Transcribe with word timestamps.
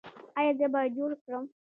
ایا 0.39 0.51
زه 0.59 0.67
باید 0.73 0.91
جوړ 0.97 1.11
کړم؟ 1.23 1.43